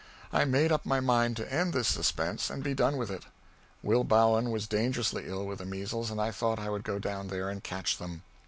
[0.33, 3.25] I made up my mind to end this suspense and be done with it.
[3.83, 7.27] Will Bowen was dangerously ill with the measles and I thought I would go down
[7.27, 8.23] there and catch them.